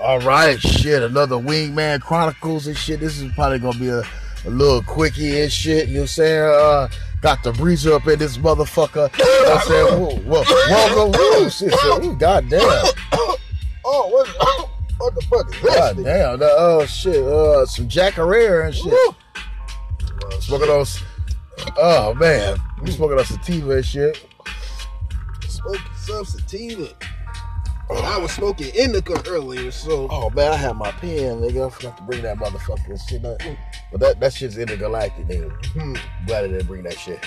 [0.00, 1.02] All right, shit.
[1.02, 3.00] Another Wingman Chronicles and shit.
[3.00, 4.02] This is probably gonna be a,
[4.46, 5.88] a little quickie and shit.
[5.88, 6.42] You know what I'm saying?
[6.42, 6.88] Uh,
[7.20, 9.16] got the breezer up in this motherfucker.
[9.16, 10.00] You know what I'm saying?
[10.00, 11.20] Whoa, whoa, welcome.
[11.20, 12.04] Whoa, shit, shit.
[12.04, 12.60] Ooh, goddamn.
[13.84, 14.28] Oh, what,
[14.98, 15.74] what the fuck is this?
[15.76, 16.04] God nigga?
[16.04, 16.38] damn.
[16.40, 17.22] That, oh shit.
[17.24, 18.86] Uh, some Jack Herer and shit.
[18.86, 19.14] Woo.
[20.40, 20.80] Smoking on.
[20.80, 21.02] s-
[21.78, 24.24] Oh man, we smoking on sativa and shit.
[25.46, 26.88] Smoking some sativa.
[27.98, 31.66] I was smoking indica earlier, so Oh man, I had my pen, nigga.
[31.66, 33.38] I forgot to bring that motherfucking shit up.
[33.90, 35.50] But that, that shit's intergalactic, nigga.
[35.66, 35.94] hmm,
[36.26, 37.18] Glad I didn't bring that shit.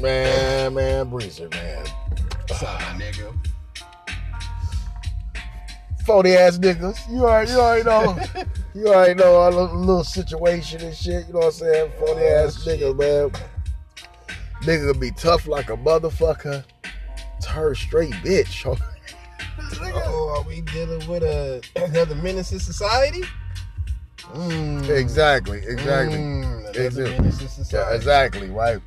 [0.00, 1.84] Man, man, Breezer, man.
[2.48, 3.34] what's up, my nigga?
[6.04, 7.10] Phony ass niggas.
[7.10, 8.18] You already, you already know.
[8.74, 11.26] you already know our little, little situation and shit.
[11.26, 11.92] You know what I'm saying?
[11.98, 12.80] Phony Oh, ass shit.
[12.80, 13.30] niggas, man.
[14.62, 16.64] Nigga gonna be tough like a motherfucker.
[17.42, 18.64] Turn straight bitch.
[19.58, 23.22] Oh, are we dealing with a, another menace in society?
[24.34, 24.88] Mm.
[24.88, 26.18] exactly, exactly.
[26.18, 27.78] Mm, Exactly.
[27.78, 28.80] Yeah, exactly, right.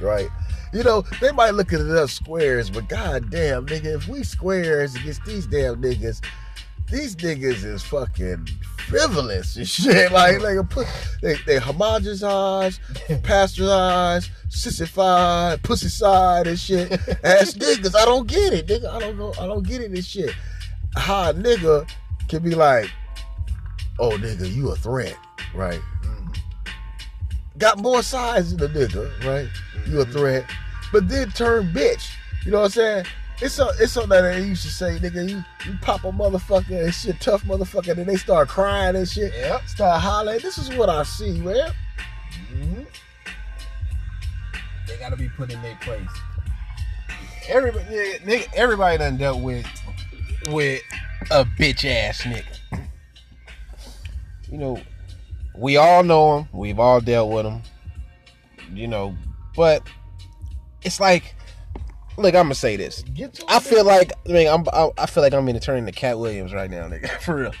[0.00, 0.28] Right.
[0.72, 5.24] You know, they might look at us squares, but goddamn, nigga, if we squares against
[5.24, 6.22] these damn niggas,
[6.90, 8.48] these niggas is fucking
[8.88, 10.12] frivolous and shit.
[10.12, 10.86] Like, like put
[11.22, 12.78] they they homogenize,
[13.22, 16.92] pasteurize, sissified, pussy side and shit.
[17.24, 18.92] Ass niggas, I don't get it, nigga.
[18.92, 20.34] I don't know, I don't get it This shit.
[20.96, 21.88] How a nigga
[22.28, 22.90] can be like,
[23.98, 25.16] oh nigga, you a threat,
[25.54, 25.80] right?
[26.02, 26.38] Mm.
[27.58, 29.48] got more size than a nigga, right?
[29.86, 30.44] You a threat,
[30.92, 32.10] but then turn bitch.
[32.44, 33.06] You know what I'm saying?
[33.42, 35.28] It's so, it's something that they used to say, nigga.
[35.28, 39.08] You you pop a motherfucker and shit, tough motherfucker, and then they start crying and
[39.08, 39.66] shit, Yep.
[39.66, 40.40] start hollering.
[40.40, 41.72] This is what I see, man.
[42.52, 42.86] Mhm.
[44.86, 46.00] They gotta be put in their place.
[47.48, 47.84] Everybody,
[48.24, 49.66] nigga, everybody done dealt with
[50.48, 50.82] with
[51.30, 52.44] a bitch ass nigga.
[54.50, 54.82] You know,
[55.56, 56.48] we all know him.
[56.52, 57.62] We've all dealt with him.
[58.74, 59.16] You know,
[59.56, 59.82] but
[60.82, 61.34] it's like,
[62.16, 63.04] look, I'm gonna say this.
[63.48, 66.18] I feel like I mean I'm I, I feel like I'm gonna turn to Katt
[66.18, 67.08] Williams right now, nigga.
[67.22, 67.52] For real,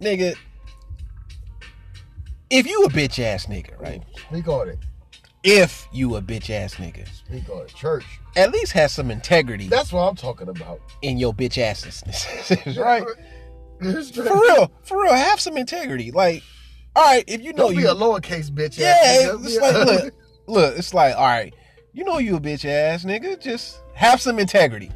[0.00, 0.34] nigga.
[2.50, 4.02] If you a bitch ass nigga, right?
[4.28, 4.78] speak on it.
[5.42, 7.74] If you a bitch ass nigga, Speak on it.
[7.74, 8.04] Church.
[8.36, 10.80] at least have some integrity That's what I'm talking about.
[11.02, 13.04] in your bitch assness, right?
[13.80, 16.12] For real, for real, have some integrity.
[16.12, 16.42] Like,
[16.96, 18.78] all right, if you know Don't be you, a lowercase bitch.
[18.78, 19.44] yeah, ass nigga.
[19.44, 20.14] it's like look,
[20.46, 21.52] look, it's like all right,
[21.94, 24.90] you know you a bitch ass nigga, just have some integrity.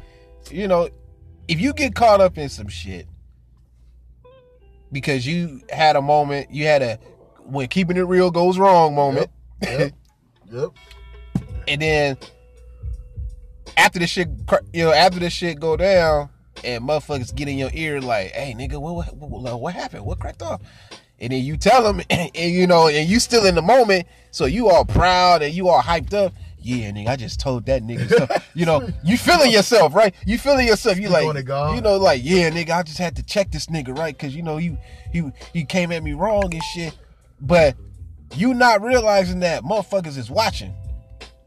[0.51, 0.89] You know,
[1.47, 3.07] if you get caught up in some shit
[4.91, 6.99] because you had a moment, you had a
[7.45, 9.93] when keeping it real goes wrong moment, Yep.
[10.51, 10.69] Yep.
[11.67, 12.17] and then
[13.77, 14.27] after the shit,
[14.73, 16.29] you know, after the shit go down,
[16.63, 20.05] and motherfuckers get in your ear like, "Hey, nigga, what what, what, what happened?
[20.05, 20.61] What cracked off?"
[21.21, 24.45] And then you tell them, and, you know, and you still in the moment, so
[24.45, 26.33] you all proud and you all hyped up.
[26.61, 28.49] Yeah, nigga, I just told that nigga stuff.
[28.53, 30.13] You know, you feeling yourself, right?
[30.25, 30.99] You feeling yourself.
[30.99, 31.75] You like, on it, God.
[31.75, 34.17] you know, like, yeah, nigga, I just had to check this nigga, right?
[34.17, 34.77] Because you know, he
[35.13, 36.97] he he came at me wrong and shit.
[37.39, 37.75] But
[38.35, 40.73] you not realizing that motherfuckers is watching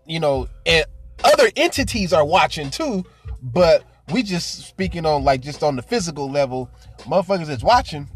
[0.07, 0.85] you know, and
[1.25, 3.05] other entities are watching too,
[3.43, 8.09] but we just speaking on like just on the physical level, motherfuckers is watching,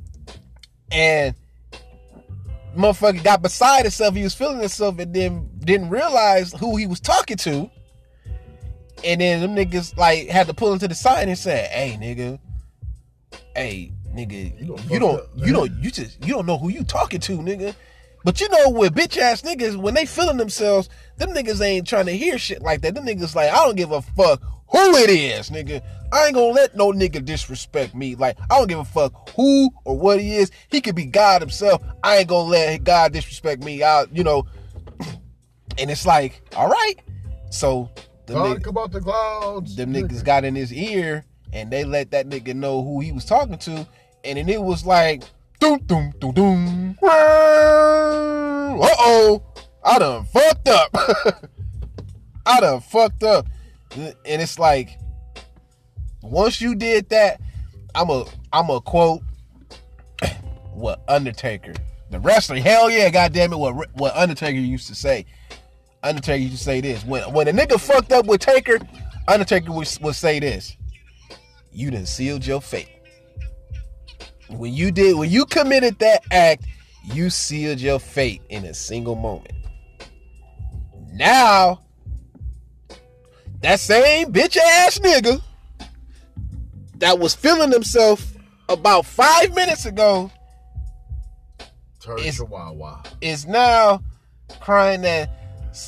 [0.90, 1.34] and
[2.76, 7.00] motherfucker got beside himself, he was feeling himself, and then didn't realize who he was
[7.00, 7.70] talking to,
[9.04, 11.98] and then them niggas like had to pull him to the side and say, "Hey,
[12.00, 12.38] nigga,
[13.54, 16.56] hey, nigga, You you don't, you don't, up, you don't, you just, you don't know
[16.56, 17.74] who you talking to, nigga."
[18.24, 22.06] But you know, with bitch ass niggas, when they feeling themselves, them niggas ain't trying
[22.06, 22.94] to hear shit like that.
[22.94, 25.80] Them niggas like, I don't give a fuck who it is, nigga.
[26.12, 28.16] I ain't gonna let no nigga disrespect me.
[28.16, 30.50] Like, I don't give a fuck who or what he is.
[30.68, 31.82] He could be God himself.
[32.02, 33.82] I ain't gonna let God disrespect me.
[33.82, 34.44] I, you know.
[35.78, 36.94] And it's like, all right.
[37.50, 37.90] So
[38.26, 39.76] the God, nigga, come out the clouds.
[39.76, 43.24] them niggas got in his ear and they let that nigga know who he was
[43.24, 43.86] talking to,
[44.24, 45.22] and then it was like,
[45.60, 46.98] doom doom doom doom.
[47.02, 47.06] Uh
[48.98, 49.42] oh,
[49.84, 50.90] I done fucked up.
[52.46, 53.46] I done fucked up,
[53.94, 54.98] and it's like,
[56.22, 57.40] once you did that,
[57.94, 59.22] I'm a I'm a quote
[60.74, 61.74] what Undertaker,
[62.10, 62.56] the wrestler.
[62.56, 65.26] Hell yeah, goddamn it, what what Undertaker used to say.
[66.02, 68.78] Undertaker used to say this when when a nigga fucked up with Taker,
[69.28, 70.76] Undertaker would, would say this:
[71.72, 72.88] "You done sealed your fate."
[74.48, 76.64] When you did, when you committed that act,
[77.12, 79.54] you sealed your fate in a single moment.
[81.12, 81.80] Now,
[83.62, 85.42] that same bitch ass nigga
[86.96, 88.34] that was feeling himself
[88.68, 90.30] about five minutes ago
[92.00, 93.02] Turn chihuahua.
[93.20, 94.02] is now
[94.60, 95.30] crying that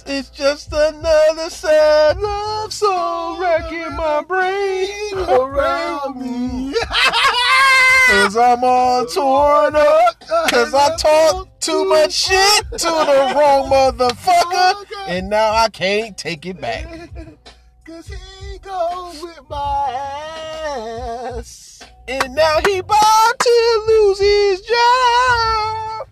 [0.07, 6.75] it's just another sad love song wrecking my brain around me.
[8.09, 10.21] Cause I'm all torn up.
[10.51, 14.85] Cause I talked too much shit to the wrong motherfucker.
[15.07, 16.87] And now I can't take it back.
[17.87, 19.91] Cause he goes with my
[21.35, 21.83] ass.
[22.07, 26.09] And now he about to lose his job.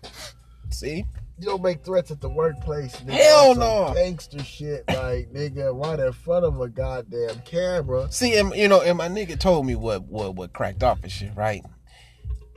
[0.70, 1.04] See?
[1.38, 3.10] You don't make threats at the workplace, nigga.
[3.10, 3.92] Hell no.
[3.94, 8.10] Gangster shit, like nigga, right in front of a goddamn camera.
[8.10, 11.12] See, and you know, and my nigga told me what what what cracked off and
[11.12, 11.62] shit, right?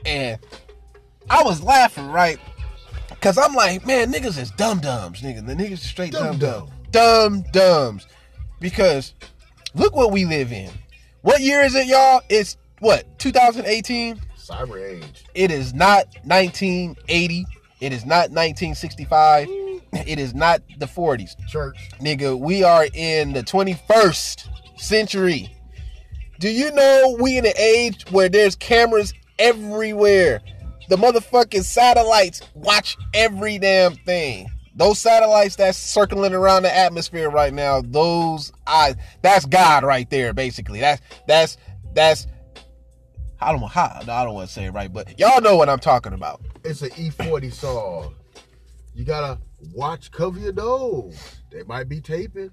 [0.06, 0.38] And
[1.28, 2.38] I was laughing, right?
[3.20, 5.46] Cause I'm like, man, niggas is dumb dumbs, nigga.
[5.46, 6.68] The niggas is straight dumb Dum-dum.
[6.90, 8.06] dumb, dumb dumbs.
[8.60, 9.12] Because
[9.74, 10.70] look what we live in.
[11.20, 12.22] What year is it, y'all?
[12.30, 14.18] It's what 2018.
[14.38, 15.26] Cyber age.
[15.34, 17.44] It is not 1980.
[17.80, 19.48] It is not 1965.
[19.48, 19.80] Mm.
[20.06, 21.90] It is not the 40s Church.
[21.98, 25.54] nigga, we are in the 21st century.
[26.38, 30.40] Do you know we in an age where there's cameras everywhere?
[30.88, 34.50] The motherfucking satellites watch every damn thing.
[34.74, 40.32] Those satellites that's circling around the atmosphere right now, those I that's God right there,
[40.32, 40.80] basically.
[40.80, 41.56] That's that's
[41.92, 42.26] that's
[43.40, 45.78] I don't how I don't want to say it right, but y'all know what I'm
[45.78, 46.42] talking about.
[46.64, 48.14] It's an E-40 song.
[48.94, 49.38] You gotta
[49.74, 51.40] watch, cover your nose.
[51.50, 52.50] They might be taping.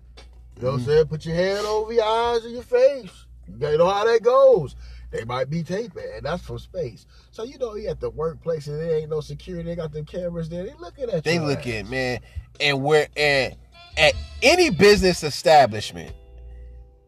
[0.56, 0.86] You know what I'm mm.
[0.86, 1.06] saying?
[1.08, 3.26] Put your hand over your eyes and your face.
[3.48, 4.76] You know how that goes.
[5.12, 7.06] They might be taping, and that's from space.
[7.32, 9.70] So you know he at the workplace and there ain't no security.
[9.70, 10.64] They got the cameras there.
[10.64, 11.22] They looking at you.
[11.22, 11.90] They looking, ass.
[11.90, 12.20] man,
[12.60, 13.56] and where and
[13.98, 16.14] at any business establishment,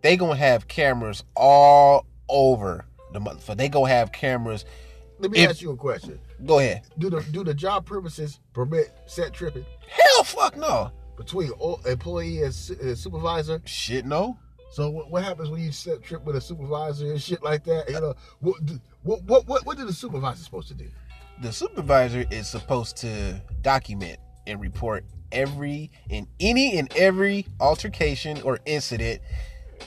[0.01, 3.57] they gonna have cameras all over the motherfucker.
[3.57, 4.65] They gonna have cameras.
[5.19, 6.19] Let me If- ask you a question.
[6.45, 6.83] Go ahead.
[6.97, 10.91] Do the do the job premises permit set tripping Hell, fuck no.
[11.17, 11.51] between
[11.85, 13.61] employee and supervisor?
[13.65, 14.37] Shit, no.
[14.71, 17.89] So what, what happens when you set trip with a supervisor and shit like that?
[17.89, 18.55] You know, what
[19.03, 20.87] what what what, what did the supervisor supposed to do?
[21.41, 28.59] The supervisor is supposed to document and report every and any and every altercation or
[28.65, 29.21] incident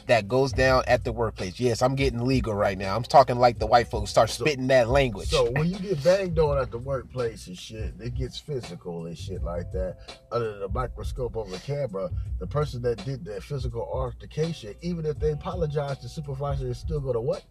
[0.06, 1.58] that goes down at the workplace.
[1.60, 2.96] Yes, I'm getting legal right now.
[2.96, 5.28] I'm talking like the white folks start spitting that language.
[5.28, 9.16] So when you get banged on at the workplace and shit, it gets physical and
[9.16, 9.96] shit like that.
[10.30, 15.18] Under the microscope of a camera, the person that did that physical altercation, even if
[15.18, 17.44] they apologize, the supervisor is still gonna what?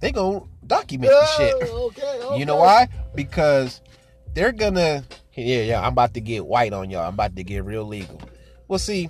[0.00, 1.54] they gonna document the shit.
[1.68, 2.36] Oh, Okay, okay.
[2.38, 2.88] You know why?
[3.14, 3.80] Because
[4.34, 5.04] they're gonna
[5.34, 7.06] yeah, yeah, I'm about to get white on y'all.
[7.06, 8.20] I'm about to get real legal.
[8.68, 9.08] Well, see,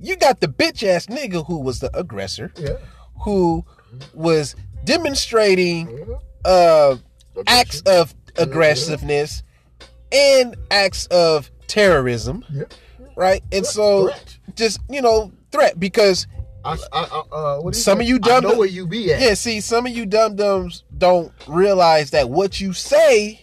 [0.00, 2.76] you got the bitch ass nigga who was the aggressor, Yeah.
[3.24, 3.64] who
[4.14, 6.20] was demonstrating Mhm.
[6.44, 6.96] uh
[7.46, 9.42] acts of aggressiveness
[10.12, 12.44] and acts of terrorism,
[13.16, 13.42] right?
[13.52, 14.10] And so
[14.56, 16.26] just, you know, threat because
[16.64, 19.20] I, I, uh, what you Some of you I dumb- know where you be at.
[19.20, 23.40] Yeah, see, some of you dum dums don't realize that what you say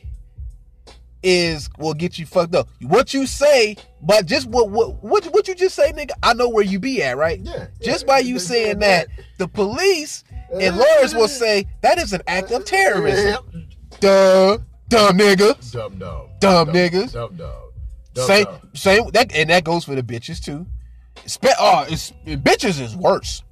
[1.24, 2.68] is will get you fucked up.
[2.82, 6.50] What you say, but just what what what, what you just say, nigga, I know
[6.50, 7.40] where you be at, right?
[7.40, 9.08] Yeah, Just yeah, by you saying doing that,
[9.38, 13.38] the police and lawyers will say that is an act of terrorism.
[14.00, 14.58] Duh,
[14.90, 15.72] dumb nigga.
[15.72, 16.30] Dumb dog.
[16.40, 17.14] Dumb Dumb niggas.
[17.14, 17.74] Dumb dog.
[18.14, 18.62] Dumb Same, dog.
[18.74, 20.66] same that, and that goes for the bitches too.
[21.26, 23.44] Spe- oh, it's bitches is worse.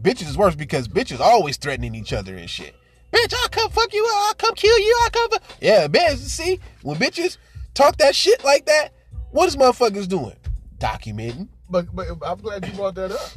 [0.00, 2.74] Bitches is worse because bitches always threatening each other and shit.
[3.12, 4.06] Bitch, I'll come fuck you.
[4.10, 4.98] I'll come kill you.
[5.02, 5.30] I'll come.
[5.30, 6.16] fu-" Yeah, bitch.
[6.16, 7.36] See, when bitches
[7.74, 8.90] talk that shit like that,
[9.30, 10.36] what is motherfuckers doing?
[10.78, 11.48] Documenting.
[11.68, 13.30] But, but I'm glad you brought that up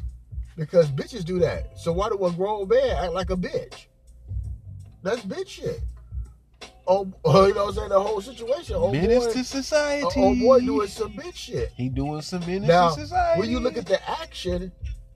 [0.56, 1.78] because bitches do that.
[1.78, 3.86] So why do a grown man act like a bitch?
[5.04, 5.82] That's bitch shit.
[6.86, 7.90] Oh, you know what I'm saying?
[7.90, 8.76] The whole situation.
[8.78, 10.06] Oh Menace boy, to society.
[10.18, 11.72] oh boy doing some bitch shit.
[11.76, 13.40] He doing some menace Now, to society.
[13.40, 14.72] when you look at the action,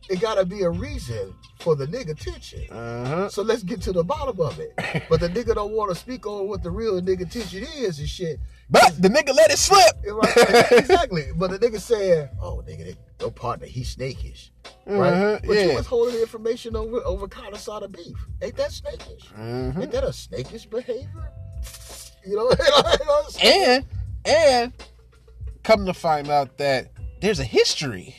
[0.10, 2.70] it gotta be a reason for the nigga tension.
[2.72, 3.30] uh huh.
[3.30, 4.74] So let's get to the bottom of it.
[5.10, 8.08] But the nigga don't want to speak on what the real nigga tension is and
[8.08, 8.40] shit.
[8.70, 9.96] But the nigga let it slip.
[10.06, 11.28] Right, exactly.
[11.36, 14.50] But the nigga said, "Oh, nigga, no partner, he snakish."
[14.86, 15.14] Right?
[15.14, 15.76] Uh-huh, But you yeah.
[15.76, 17.26] withholding the information over over
[17.84, 18.18] of beef.
[18.42, 19.26] Ain't that snakish?
[19.38, 19.82] Mhm.
[19.82, 21.32] Ain't that a snakish behavior?
[22.26, 23.86] You know, you know and
[24.26, 24.74] and
[25.64, 28.14] come to find out that there's a history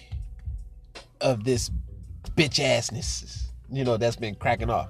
[1.20, 1.70] of this
[2.34, 4.88] bitch assness, you know, that's been cracking off.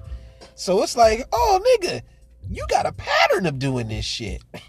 [0.55, 2.01] So it's like, oh nigga,
[2.49, 4.41] you got a pattern of doing this shit.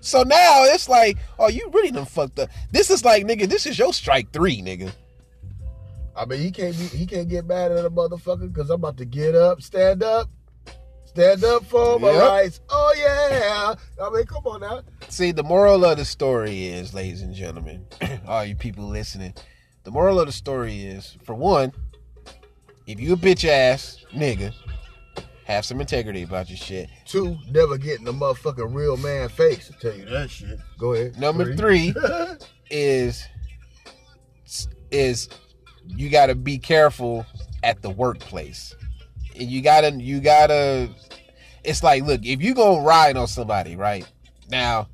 [0.00, 2.48] So now it's like, oh, you really done fucked up.
[2.72, 4.92] This is like, nigga, this is your strike three, nigga.
[6.16, 8.96] I mean, he can't be, he can't get mad at a motherfucker because I'm about
[8.98, 10.28] to get up, stand up,
[11.04, 12.22] stand up for my Yep.
[12.22, 12.60] rights.
[12.68, 13.74] Oh yeah.
[14.04, 14.82] I mean, come on now.
[15.08, 17.86] See, the moral of the story is, ladies and gentlemen,
[18.26, 19.34] all you people listening,
[19.84, 21.72] the moral of the story is, for one,
[22.86, 24.52] if you a bitch ass nigga,
[25.50, 26.88] have some integrity about your shit.
[27.06, 29.70] Two, never getting the motherfucking real man face.
[29.74, 30.58] I tell you that shit.
[30.78, 31.18] Go ahead.
[31.18, 31.94] Number three
[32.70, 33.26] is
[34.90, 35.28] is
[35.86, 37.26] you got to be careful
[37.62, 38.74] at the workplace.
[39.38, 40.90] And you gotta you gotta.
[41.64, 44.06] It's like, look, if you gonna ride on somebody, right
[44.50, 44.88] now,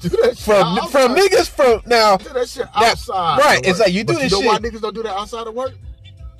[0.00, 0.90] shit from outside.
[0.90, 3.38] from niggas from now, do that shit outside.
[3.38, 5.46] right, it's like you do but this you know why niggas don't do that outside
[5.46, 5.74] of work?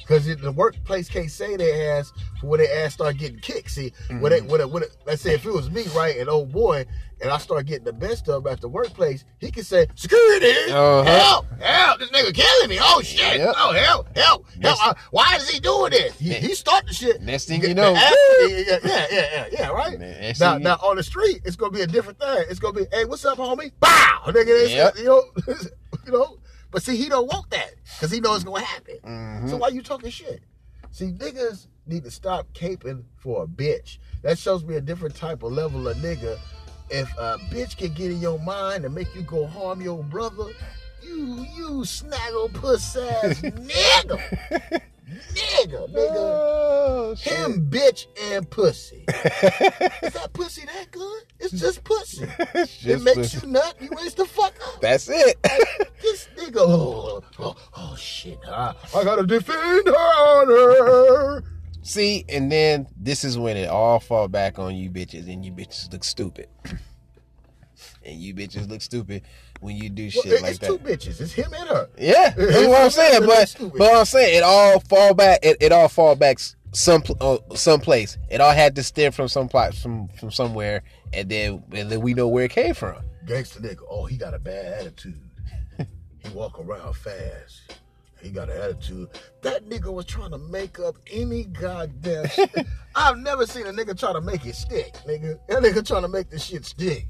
[0.06, 3.70] Because the workplace can't say their ass for when their ass start getting kicked.
[3.70, 6.28] See, when it, when it, when it, let's say if it was me, right, and
[6.28, 6.84] old boy,
[7.22, 10.50] and I start getting the best of him at the workplace, he can say, "Security,
[10.70, 11.04] Uh-huh.
[11.04, 12.00] help, help!
[12.00, 12.78] This nigga killing me!
[12.82, 13.38] Oh shit!
[13.38, 13.54] Yep.
[13.56, 14.96] Oh help, help, Next- help!
[14.98, 16.18] Uh, why is he doing this?
[16.18, 17.22] He, he started the shit.
[17.22, 18.12] Next thing you know- ass-
[18.48, 19.98] yeah, yeah, yeah, yeah, right.
[19.98, 22.44] Next Now, now on the street, it's gonna be a different thing.
[22.50, 23.72] It's gonna be, hey, what's up, homie?
[23.80, 24.68] Bow, nigga.
[24.68, 24.98] Yep.
[24.98, 25.24] You know,
[26.06, 26.38] you know.
[26.74, 28.96] But see, he don't want that because he knows it's gonna happen.
[29.06, 29.48] Mhm.
[29.48, 30.42] So why you talking shit?
[30.90, 33.98] See, niggas need to stop caping for a bitch.
[34.22, 36.36] That shows me a different type of level of nigga.
[36.90, 40.46] If a bitch can get in your mind and make you go harm your brother,
[41.00, 44.80] you you snaggle puss ass nigga.
[45.08, 46.16] Nigga, nigga.
[46.16, 47.14] Oh.
[47.18, 49.04] Him, bitch, and pussy.
[49.08, 51.22] Is that pussy that good?
[51.38, 52.26] It's just pussy.
[52.54, 53.46] It's it makes pussy.
[53.46, 53.76] you nut.
[53.80, 54.80] You raise the fuck up.
[54.80, 55.36] That's it.
[56.02, 61.42] This nigga, oh, oh, oh shit, I, I gotta defend her honor.
[61.82, 65.52] See, and then this is when it all fall back on you bitches, and you
[65.52, 66.48] bitches look stupid.
[68.06, 69.22] And you bitches look stupid
[69.60, 70.66] when you do Well, shit it- like it's that.
[70.66, 71.20] two bitches.
[71.20, 71.88] It's him and her.
[71.98, 73.22] Yeah, that's what I'm saying.
[73.24, 75.38] It's But but I'm saying it all fall back.
[75.42, 76.38] It, it all fall back
[76.72, 78.18] some uh, some place.
[78.30, 80.82] It all had to stem from some place from from somewhere,
[81.12, 82.96] and then and then we know where it came from.
[83.26, 83.78] Gangster nigga.
[83.88, 85.18] Oh, he got a bad attitude.
[85.78, 87.78] he walk around fast.
[88.20, 89.08] He got an attitude.
[89.42, 92.50] That nigga was trying to make up any goddamn shit.
[92.94, 95.38] I've never seen a nigga try to make it stick, nigga.
[95.48, 97.06] That nigga trying to make this shit stick.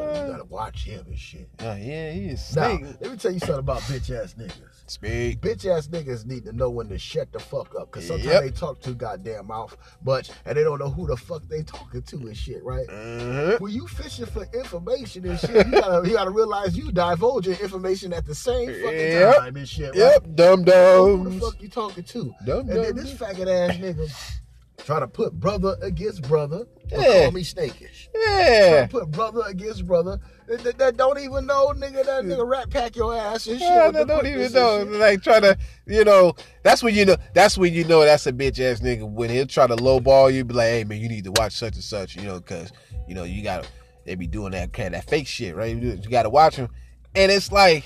[0.00, 1.48] Oh, you gotta watch him and shit.
[1.60, 4.52] Oh yeah, he is Now, let me tell you something about bitch ass niggas.
[4.86, 5.40] Speak.
[5.40, 7.90] Bitch ass niggas need to know when to shut the fuck up.
[7.90, 8.42] Cause sometimes Yep.
[8.42, 12.02] they talk too goddamn mouth much and they don't know who the fuck they talking
[12.02, 12.86] to and shit, right?
[12.88, 13.60] Mhm.
[13.60, 18.12] When you fishing for information and shit, you gotta you gotta realize you divulging information
[18.12, 19.36] at the same fucking Yep.
[19.38, 19.96] time and shit, right?
[19.96, 21.24] Yep, dumb dumb.
[21.24, 22.24] Who the fuck you talking to?
[22.44, 22.68] Dumb dumb.
[22.70, 23.10] And then dums.
[23.10, 24.10] this faggot ass nigga
[24.78, 27.22] try to put brother against brother, Yeah.
[27.22, 28.08] call me snakish.
[28.12, 28.82] Try Yeah.
[28.82, 32.04] to put brother against brother that, that- that don't even know, nigga.
[32.04, 33.68] That nigga rat pack your ass and shit.
[33.68, 34.82] Yeah, they don't even know.
[34.98, 37.16] Like try to, you know, that's when you know.
[37.32, 40.44] That's when you know that's a bitch ass nigga when he'll try to lowball you.
[40.44, 42.72] Be like, hey man, you need to watch such and such, you know, because
[43.08, 43.66] you know you got
[44.04, 45.74] they be doing that kind of that fake shit, right?
[45.74, 46.68] You, got to watch them,
[47.14, 47.84] and it's like,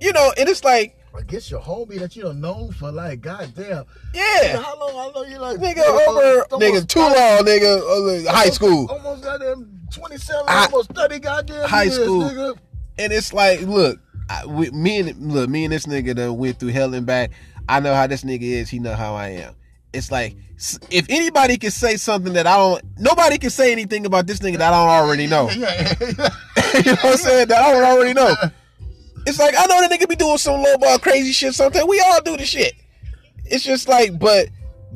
[0.00, 3.84] you know, and it's like, Against your homie that you don't know for like goddamn.
[3.84, 7.44] Nigga, yeah, how long I know you like nigga over, almost nigga too 30 long,
[7.44, 12.22] nigga, uh, high school, Almost goddamn twenty seven, almost thirty goddamn High years, school.
[12.22, 12.58] nigga.
[12.98, 16.58] and it's like, look, I, we, me and look, me and this nigga done went
[16.58, 17.30] through hell and back.
[17.68, 18.68] I know how this nigga is.
[18.68, 19.54] He know how I am.
[19.92, 20.36] It's like
[20.90, 24.58] if anybody can say something that I don't, nobody can say anything about this nigga
[24.58, 25.48] that I don't already know.
[26.74, 27.48] You know what I'm saying?
[27.48, 28.34] That I don't already know.
[29.26, 31.86] It's like I know that nigga be doing some lowball crazy shit sometimes.
[31.86, 32.74] We all do the shit.
[33.46, 34.48] It's just like, but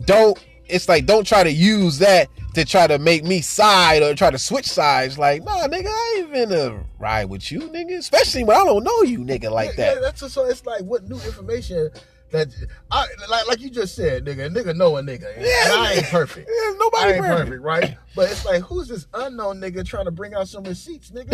[0.04, 0.38] don't.
[0.66, 4.30] It's like don't try to use that to try to make me side or try
[4.30, 5.18] to switch sides.
[5.18, 7.96] Like, nah, nigga, I ain't finna ride with you, nigga.
[7.96, 10.02] Especially when I don't know you, nigga, like Yeah, that.
[10.02, 11.90] that's just, so it's like what new information
[12.30, 12.48] that
[12.90, 14.52] I like like you just said, nigga.
[14.54, 15.34] Nigga know a nigga.
[15.36, 15.72] And Yeah.
[15.74, 16.48] I ain't perfect.
[16.48, 17.46] Yeah, I nobody ain't perfect.
[17.48, 17.96] perfect, right?
[18.16, 21.30] But it's like, who's this unknown nigga trying to bring out some receipts, nigga?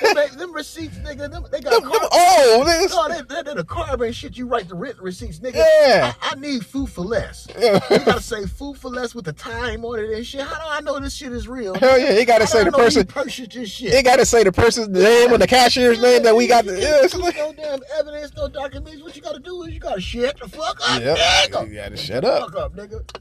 [0.00, 2.90] them, them, them receipts, nigga, them, they got Them- them- oh, nigga.
[2.90, 5.56] No, they, they, they're the carbon shit you write the written receipts, nigga.
[5.56, 6.14] Yeah.
[6.22, 7.48] I, I need Food 4 Less.
[7.58, 7.80] Yeah.
[7.90, 10.40] You gotta say Food 4 Less with the time on it and shit.
[10.40, 11.74] How do I know this shit is real?
[11.74, 13.00] Hell yeah, he gotta How say the person.
[13.00, 13.92] you purchased this shit.
[13.92, 16.64] He gotta say the person's name and the cashier's name that we got.
[16.64, 17.06] The, yeah,
[17.36, 19.02] no damn evidence, no documents.
[19.02, 20.00] What you gotta do is you gotta
[20.38, 21.16] shut the fuck up, Yep.
[21.18, 21.68] nigga.
[21.68, 22.50] You gotta shut up.
[22.50, 23.16] Fuck up, nigga.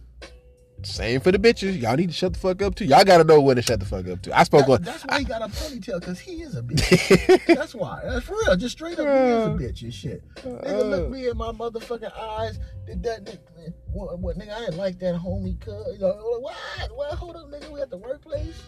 [0.83, 1.79] Same for the bitches.
[1.79, 2.85] Y'all need to shut the fuck up too.
[2.85, 4.31] Y'all gotta know when to shut the fuck up too.
[4.33, 4.81] I spoke That- on.
[4.81, 7.45] that's why he got a ponytail, because he is a bitch.
[7.55, 8.01] that's why.
[8.03, 8.55] That's for real.
[8.55, 10.23] Just straight up, he is a uh, bitch and shit.
[10.37, 12.57] Nigga, look me in my motherfucking eyes.
[12.87, 15.93] Did that nigga, what, what, nigga, I didn't like that homie, cuz.
[15.93, 16.55] You know, what?
[16.95, 17.13] What?
[17.13, 18.59] Hold up, nigga, we at the workplace?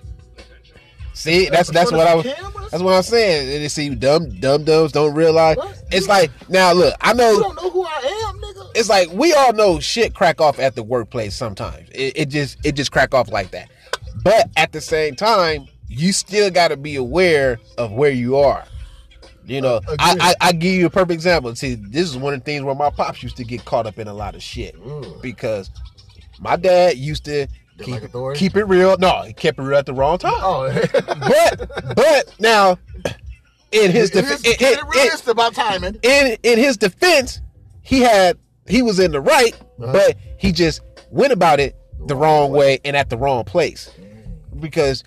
[1.13, 2.25] See, that's that's what I was.
[2.25, 3.61] That's what I'm saying.
[3.61, 5.57] And see, dumb dumb dumbs don't realize.
[5.57, 5.83] What?
[5.91, 7.31] It's like now, look, I know.
[7.33, 8.71] You don't know who I am, nigga.
[8.75, 11.87] It's like we all know shit crack off at the workplace sometimes.
[11.91, 13.69] It, it just it just crack off like that.
[14.23, 18.63] But at the same time, you still got to be aware of where you are.
[19.45, 20.17] You know, Uh, I.
[20.19, 21.53] I I give you a perfect example.
[21.55, 23.99] See, this is one of the things where my pops used to get caught up
[23.99, 25.21] in a lot of shit Mm.
[25.21, 25.69] because
[26.39, 27.47] my dad used to
[27.79, 28.97] keep, like keep it real.
[28.97, 30.33] No, he kept it real at the wrong time.
[30.37, 32.77] Oh, But but now,
[33.71, 35.97] in his defense, is it, realistic about timing.
[36.03, 37.41] in in his defense,
[37.81, 38.37] he had
[38.67, 39.91] he was in the right, Uh-huh.
[39.91, 41.75] but he just went about it
[42.05, 43.89] the wrong way and at the wrong place.
[44.59, 45.03] Because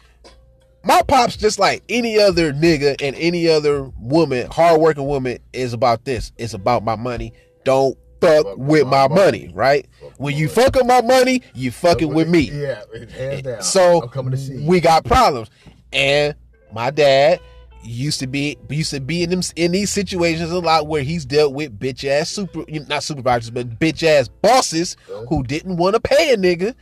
[0.85, 6.05] my pops, just like any other nigga and any other woman, hardworking woman, is about
[6.05, 6.33] this.
[6.37, 7.33] It's about my money.
[7.65, 9.87] Don't fuck with my money, right?
[10.19, 12.51] When you fuck with my money, you fucking with me.
[12.51, 13.63] Yeah, hands eh, down.
[13.63, 15.51] So I'm coming to see we got problems,
[15.93, 16.35] and
[16.73, 17.41] my dad
[17.83, 21.25] used to be used to be in them in these situations a lot where he's
[21.25, 24.97] dealt with bitch ass super not supervisors but bitch ass bosses
[25.29, 26.75] who didn't want to pay a nigga,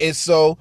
[0.00, 0.58] and so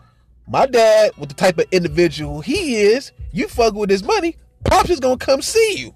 [0.48, 4.89] my dad with the type of individual he is, you fuck with his money, pops
[4.89, 5.93] is gonna come see you,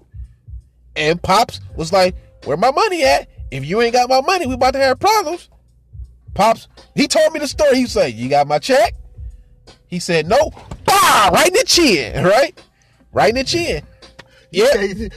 [0.96, 2.14] and pops was like,
[2.44, 3.28] where my money at?
[3.50, 5.48] If you ain't got my money, we about to have problems.
[6.34, 7.76] Pops, he told me the story.
[7.76, 8.94] He like, You got my check?
[9.86, 10.50] He said, No.
[10.84, 11.30] Bah!
[11.32, 12.60] Right in the chin, right?
[13.12, 13.84] Right in the chin.
[14.50, 15.08] Yeah.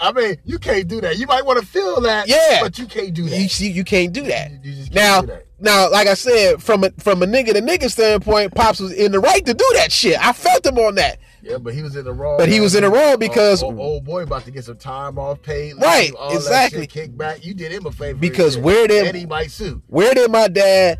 [0.00, 1.18] I mean, you can't do that.
[1.18, 2.60] You might want to feel that, Yeah.
[2.62, 3.38] but you can't do that.
[3.38, 4.52] You see, you can't do that.
[4.64, 5.46] You- you can't now, do that.
[5.60, 9.12] now, like I said, from a from a nigga to nigga standpoint, Pops was in
[9.12, 10.18] the right to do that shit.
[10.18, 11.18] I felt him on that.
[11.48, 12.38] Yeah, but he was in the wrong.
[12.38, 14.76] But he was in the wrong uh, because- old, old boy about to get some
[14.78, 16.80] time off paid, Right, all exactly.
[16.80, 17.44] That shit, kickback.
[17.44, 19.82] You did him a favor Because where did- he might sue.
[19.86, 20.98] Where did my dad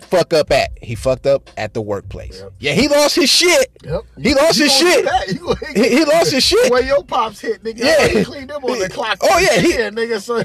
[0.00, 0.70] fuck up at?
[0.82, 2.40] He fucked up at the workplace.
[2.40, 2.52] Yep.
[2.58, 3.68] Yeah, he lost his shit.
[3.84, 4.02] Yep.
[4.20, 5.04] He lost You his shit.
[5.34, 6.70] You He, he lost his shit.
[6.70, 7.78] Where your pops hit, nigga.
[7.78, 8.06] Yeah.
[8.08, 9.18] He cleaned them on the clock.
[9.22, 10.20] Oh, yeah, he- yeah, nigga.
[10.20, 10.36] So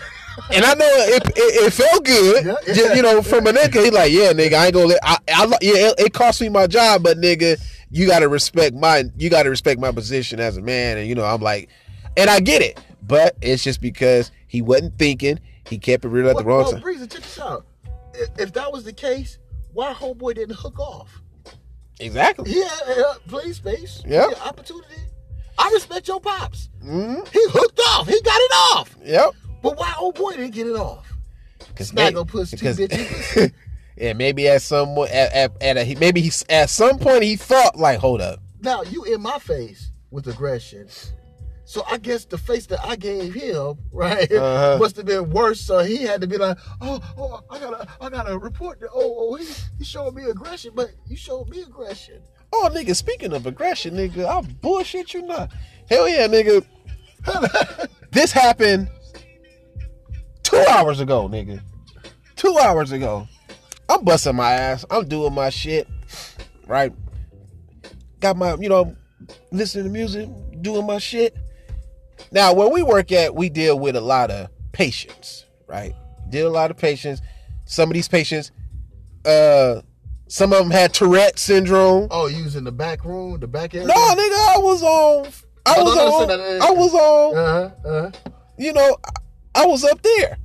[0.53, 2.93] And I know it, it, it felt good, Yeah, yeah.
[2.93, 3.84] you know, from a nigga.
[3.84, 5.00] He like, yeah, nigga, I ain't gonna let.
[5.03, 7.60] I, I yeah, it, it cost me my job, but nigga,
[7.91, 11.25] you gotta respect my, you gotta respect my position as a man, and you know,
[11.25, 11.69] I'm like,
[12.17, 16.30] and I get it, but it's just because he wasn't thinking, he kept it real
[16.30, 16.82] at the wrong well, time.
[16.82, 17.65] Breezy, check this out.
[18.38, 19.38] If, that was the case,
[19.73, 21.21] why homeboy didn't hook off?
[21.99, 22.52] Exactly.
[22.52, 24.02] Yeah, uh, play space.
[24.06, 24.30] Yep.
[24.30, 24.95] Had opportunity.
[25.58, 26.69] I respect your pops.
[26.82, 28.08] hmm He hooked off.
[28.08, 28.97] He got it off.
[29.04, 29.32] Yep.
[29.62, 31.12] But why old boy didn't get it off?
[31.67, 33.52] Because not go push two bitches.
[33.99, 37.77] Yeah, maybe at some at, at, at a, maybe he at some point he thought
[37.77, 40.88] like, hold up, Now you in my face with aggression.
[41.65, 44.77] So I guess the face that I gave him, right, Uh-huh.
[44.79, 45.62] must have been worse.
[45.62, 48.89] So he had to be like, "Oh, oh, I gotta, I gotta report that.
[48.91, 49.45] Oh, oh, he,
[49.77, 52.23] he showed me aggression, but you showed me aggression.
[52.51, 55.51] Oh, nigga, speaking of aggression, nigga, I bullshit you not.
[55.88, 56.65] Hell yeah, nigga.
[58.12, 58.89] this happened
[60.41, 61.62] two hours ago, nigga.
[62.35, 63.27] Two hours ago.
[63.89, 64.86] I'm busting my ass.
[64.89, 65.88] I'm doing my shit.
[66.67, 66.93] Right?
[68.19, 68.95] Got my, you know,
[69.52, 70.30] listening to music,
[70.62, 71.36] doing my shit.
[72.32, 75.93] Now, where we work at, we deal with a lot of patients, right?
[76.30, 77.21] Deal a lot of patients.
[77.65, 78.52] Some of these patients,
[79.25, 79.82] uh,
[80.28, 82.08] some of them had Tourette syndrome.
[82.12, 83.88] Oh, you was in the back room, the back area.
[83.88, 85.28] No, nigga, I was on.
[85.65, 86.32] I No, was on.
[86.62, 87.38] I was on.
[87.38, 87.45] Uh
[87.84, 87.88] huh.
[87.89, 88.32] Uh huh.
[88.58, 90.38] You know, I- I was up there.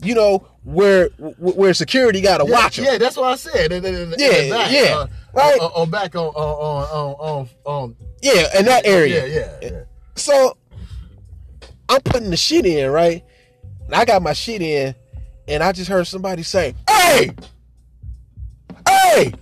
[0.00, 2.84] You know where where security got to Yeah, watch 'em.
[2.84, 3.72] yeah, that's what I said.
[3.72, 5.58] In, in, in, in Yeah, the back, yeah, uh, right.
[5.60, 7.96] On, on back on on on on on.
[8.20, 9.26] Yeah, in that area.
[9.26, 9.82] Yeah, yeah, yeah.
[10.14, 10.56] So
[11.88, 13.24] I'm putting the shit in, right?
[13.86, 14.94] And I got my shit in,
[15.46, 17.30] and I just heard somebody say, "Hey,
[18.86, 19.32] hey!"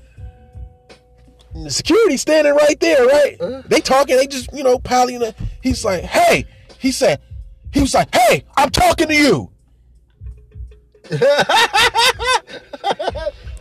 [1.55, 3.37] And the security standing right there, right?
[3.41, 3.63] Uh-huh.
[3.67, 5.25] They talking, they just you know piling.
[5.25, 5.35] up.
[5.61, 6.45] He's like, "Hey,"
[6.79, 7.21] he said,
[7.73, 9.51] he was like, "Hey, I'm talking to you."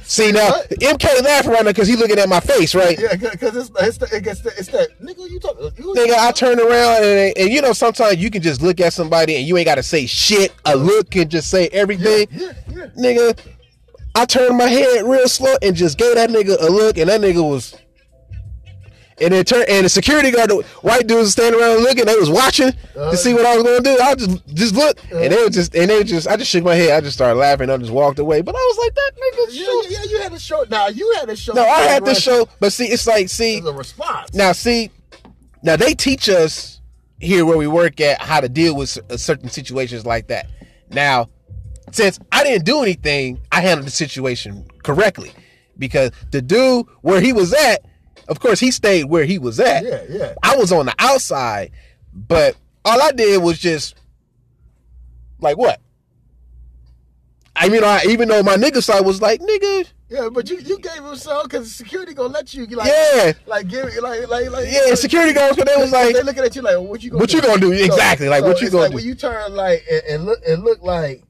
[0.08, 2.97] See now, MK laughing right now because he looking at my face, right?
[2.99, 5.29] Yeah, because it's it's the, it gets the, it's that nigga.
[5.29, 5.58] You talk.
[5.77, 8.93] You, Nigga, I turn around and, and you know sometimes you can just look at
[8.93, 10.53] somebody and you ain't got to say shit.
[10.65, 12.27] A look can just say everything.
[12.31, 12.86] Yeah, yeah.
[12.95, 13.39] Nigga,
[14.13, 17.21] I turned my head real slow and just gave that nigga a look, and that
[17.21, 17.75] nigga was.
[19.21, 22.04] And then turn and the security guard, the white dudes standing around looking.
[22.04, 23.15] They was watching to uh-huh.
[23.15, 24.01] see what I was going to do.
[24.01, 25.30] I just just look, and uh-huh.
[25.30, 26.28] they was just and they just.
[26.28, 26.91] I just shook my head.
[26.91, 27.69] I just started laughing.
[27.69, 28.41] I just walked away.
[28.41, 29.47] But I was like, that nigga.
[29.51, 30.65] Yeah, yeah, you had to show.
[30.69, 31.54] Now you had to show.
[31.54, 32.49] No, I had to show.
[32.60, 34.34] But see, it's like, see, the response.
[34.34, 34.91] now, see,
[35.63, 36.82] now they teach us
[37.19, 40.47] here where we work at how to deal with certain situations like that.
[40.89, 41.30] Now,
[41.91, 45.32] since I didn't do anything, I handled the situation correctly
[45.78, 47.82] because the dude where he was at,
[48.27, 49.83] Of course, he stayed where he was at.
[49.83, 50.33] Yeah, yeah.
[50.41, 51.71] I was on the outside,
[52.13, 53.95] but all I did was just
[55.39, 55.79] like what?
[57.55, 60.77] I mean, I even though my nigga side was like, nigga, Yeah, but you, you
[60.79, 64.67] gave him some because security gonna let you like yeah, like give like like like
[64.69, 64.93] yeah.
[64.95, 67.29] Security guards, but they was like, they looking at you like what you gonna what
[67.29, 67.38] do?
[67.38, 67.71] you gonna do?
[67.71, 68.95] Exactly, like what you it's gonna like do?
[68.95, 71.23] when you turn like and, and look and look like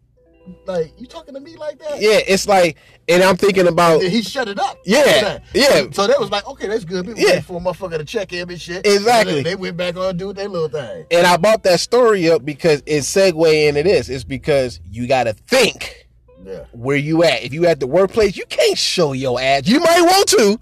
[0.65, 2.01] like you talking to me like that?
[2.01, 2.77] Yeah, it's like,
[3.07, 4.77] and I'm thinking about And he shut it up.
[4.85, 5.85] Yeah, yeah.
[5.91, 7.07] So that was like, okay, that's good.
[7.07, 7.41] We Yeah.
[7.41, 8.85] for a motherfucker to check in and shit.
[8.85, 9.37] Exactly.
[9.37, 11.05] And they, went back on do their little thing.
[11.11, 14.09] and I bought that story up because it segue into this.
[14.09, 16.07] It's because you got to think
[16.45, 16.65] Yeah.
[16.71, 17.43] where you at.
[17.43, 19.67] If you at the workplace, you can't show your ass.
[19.67, 20.59] You might want to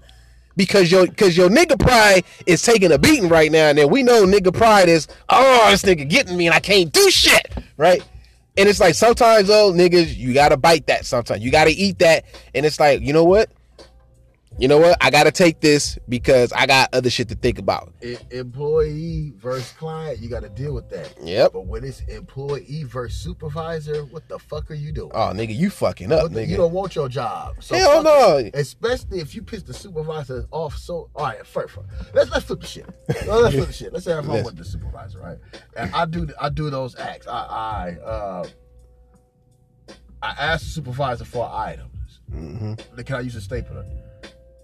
[0.56, 3.68] because your because your nigga pride is taking a beating right now.
[3.68, 6.92] And then we know nigga pride is oh this nigga getting me and I can't
[6.92, 8.02] do shit right.
[8.56, 11.04] And it's like sometimes though niggas you gotta bite that.
[11.06, 12.24] Sometimes you gotta eat that.
[12.54, 13.50] And it's like you know what.
[14.58, 14.96] You know what?
[15.00, 17.92] I gotta take this because I got other shit to think about.
[18.02, 21.12] E- employee versus client, you got to deal with that.
[21.22, 21.52] Yep.
[21.54, 25.10] But when it's employee versus supervisor, what the fuck are you doing?
[25.12, 26.48] Oh nigga, you fucking up, What nigga.
[26.48, 27.56] you don't want your job.
[27.60, 28.36] So Hell no.
[28.38, 28.54] it.
[28.54, 30.76] Especially if you piss the supervisor off.
[30.76, 32.86] So all right, first, first let's let's flip the shit.
[33.26, 33.92] Let's flip the shit.
[33.92, 34.44] Let's say I'm Yes.
[34.44, 35.38] with the supervisor, right?
[35.76, 37.26] And I do I do those acts.
[37.26, 37.32] I
[37.98, 38.44] I uh
[40.22, 42.20] I ask the supervisor for items.
[42.32, 43.00] Mm-hmm.
[43.02, 43.84] Can I use a stapler?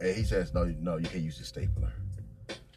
[0.01, 1.93] And he says, No, no, you can't use the stapler.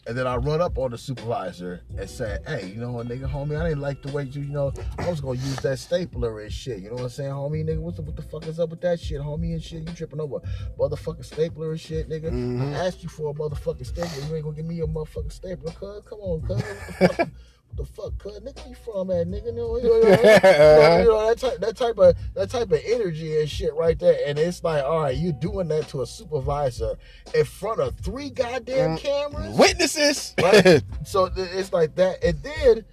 [0.06, 3.24] And then I run up on the supervisor and say, Hey, you know what, nigga,
[3.32, 6.42] homie, I didn't like the way you, you know, I was gonna use that stapler
[6.42, 6.80] and shit.
[6.80, 7.78] You know what I'm saying, homie, nigga?
[7.80, 9.88] What's the, what the fuck is up with that shit, homie, and shit?
[9.88, 10.40] You tripping over
[10.78, 12.32] motherfucking stapler and shit, nigga?
[12.32, 12.74] Mhm.
[12.76, 14.28] I asked you for a motherfucking stapler.
[14.28, 16.04] You ain't gonna give me a motherfucking stapler, cuz.
[16.06, 17.28] Come on, cuz.
[17.76, 18.18] The fuck?
[18.20, 18.40] Cuz?
[18.40, 19.46] Nigga, where you from, at, nigga?
[19.48, 20.10] You know, you know, you know,
[21.00, 24.18] you know, that type, that type of, that type of energy and shit right there.
[24.28, 26.96] And it's like, all right, you doing that to a supervisor
[27.34, 29.00] in front of three goddamn Mm.
[29.00, 29.58] cameras.
[29.58, 30.36] Witnesses.
[30.42, 30.84] Right?
[31.04, 32.24] so it's like that.
[32.24, 32.86] And then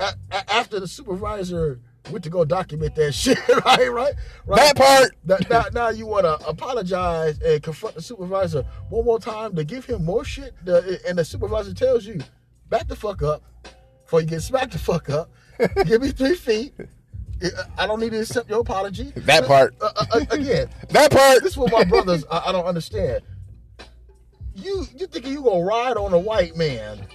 [0.00, 4.14] a- a- after the supervisor went to go document that shit, right, right,
[4.46, 4.74] right.
[4.74, 5.48] that part.
[5.50, 9.84] Now, now you want to apologize and confront the supervisor one more time to give
[9.86, 12.20] him more shit, and the supervisor tells you,
[12.72, 13.42] back the fuck up,
[14.02, 15.30] before you get smacked the fuck up.
[15.84, 16.72] give me three feet.
[17.76, 19.12] I don't need to accept your apology.
[19.16, 19.74] That part.
[19.80, 21.42] Uh, uh, uh, again, That part.
[21.42, 23.20] this is what my brothers I, I don't understand.
[24.54, 27.06] You you thinking you gonna ride on a white man,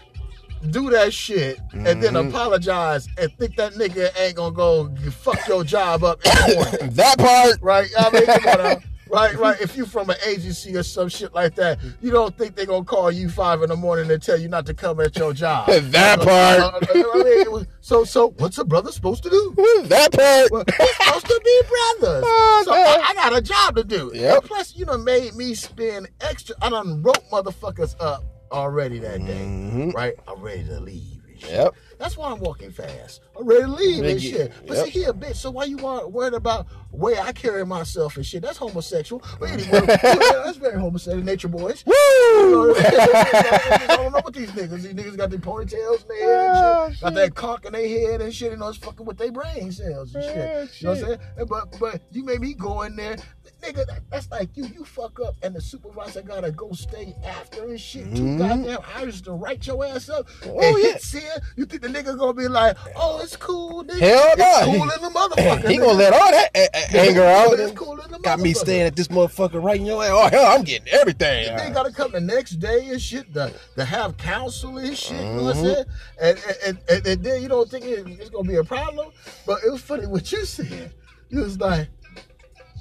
[0.70, 2.30] do that shit, and then Mhm.
[2.30, 6.96] apologize and think that nigga ain't gonna go fuck your job up in the morning.
[6.96, 7.60] that part.
[7.62, 7.90] Right?
[7.98, 8.78] I mean, come on now.
[9.12, 9.60] Right, right.
[9.62, 12.84] If you from an agency or some shit like that, you don't think they're gonna
[12.86, 15.68] call you five in the morning and tell you not to come at your job.
[15.98, 16.28] That part.
[16.60, 19.54] Uh, uh, I mean, so, so what's a brother supposed to do?
[19.88, 20.52] That part.
[20.52, 21.62] Well, we're supposed to be
[22.00, 22.24] brothers.
[22.40, 24.12] Oh, so I, I got a job to do.
[24.14, 24.38] Yep.
[24.38, 26.56] And plus, you done made me spend extra.
[26.62, 29.34] I done wrote motherfuckers up already that day.
[29.46, 29.94] Mhm.
[29.94, 30.16] Right?
[30.28, 31.22] I'm ready to leave.
[31.50, 31.76] Yep.
[32.00, 33.22] That's why I'm walking fast.
[33.38, 34.52] I'm ready to leave and shit.
[34.68, 34.86] But yep.
[34.86, 35.36] see, he a bitch.
[35.36, 38.42] So why you worried about where I carry myself and shit?
[38.44, 39.24] That's homosexual.
[39.40, 41.24] But anyway, that's very homosexual.
[41.24, 41.84] Nature boys.
[41.86, 41.94] Woo.
[42.78, 44.82] I don't know what these niggas.
[44.84, 47.02] These niggas got their ponytails in their head and Oh, shit.
[47.02, 48.52] Got that cock in their head and shit.
[48.52, 50.36] You know, it's fucking with their brain cells and shit.
[50.36, 51.06] Yeah, You know what I'm
[51.38, 51.48] saying?
[51.50, 53.18] But but you made me go in there.
[53.64, 54.66] Nigga, that, that's like you.
[54.68, 58.04] You fuck up and the supervisor gotta go stay after and shit.
[58.16, 58.38] Two Mhm.
[58.38, 60.28] goddamn hours to write your ass up.
[60.46, 60.92] Oh, and yeah.
[60.94, 61.42] hit.
[61.56, 64.00] You think the nigga gonna be like, oh, it's cool, nigga.
[64.00, 64.62] Hell it's no.
[64.66, 65.70] cool in the motherfucker.
[65.70, 65.98] He gonna nigga.
[65.98, 67.60] let all that a- a- anger out.
[67.60, 70.10] It's cool in the Got me staying at this motherfucker right in your ass.
[70.12, 71.56] Oh hell, I'm getting everything.
[71.56, 75.18] They gotta come the next day and shit to, to have counsel and shit.
[75.20, 75.74] You know what I'm Mhm.
[75.76, 75.86] saying?
[76.22, 79.12] And and, and and then you don't think it, it's gonna be a problem.
[79.46, 80.92] But it was funny what you said.
[81.30, 81.90] You was like,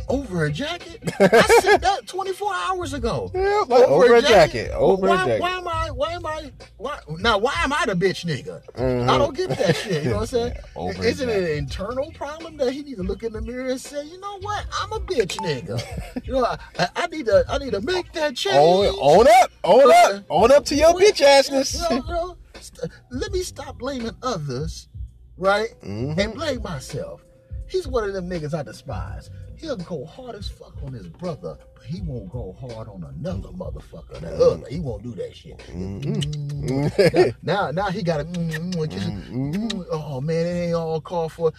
[0.09, 1.01] over a jacket?
[1.19, 3.31] I said that 24 hours ago.
[3.35, 4.71] Yeah, like over a jacket.
[4.73, 5.41] Over a jacket.
[5.41, 5.91] Why am I?
[5.91, 6.51] Why am I?
[6.79, 8.63] Why, now, why am I the bitch nigga?
[8.75, 9.09] Mhm.
[9.09, 10.05] I don't get that shit.
[10.05, 10.53] You know what I'm saying?
[10.77, 11.51] Over Isn't it jacket.
[11.53, 14.39] an internal problem that he need to look in the mirror and say, you know
[14.41, 14.65] what?
[14.81, 15.81] I'm a bitch nigga.
[16.27, 16.45] you know,
[16.79, 17.45] I, I need to.
[17.49, 18.57] I need to make that change.
[18.57, 21.75] Own, own up, own up, own up to your bitch assness.
[21.91, 24.89] You know, you know, st- let me stop blaming others,
[25.37, 25.69] right?
[25.83, 26.19] Mhm.
[26.19, 27.23] And blame myself.
[27.69, 29.29] He's one of them niggas I despise.
[29.59, 33.49] He'll go hard as fuck on his brother, but he won't go hard on another
[33.49, 34.21] motherfucker.
[34.21, 34.43] That mm-hmm.
[34.43, 35.59] other, he won't do that shit.
[35.59, 37.35] Mhm.
[37.43, 38.25] now, now, now he got to.
[38.25, 39.83] Mm-hmm, just, mm-hmm.
[39.91, 41.53] oh man, it ain't all called for.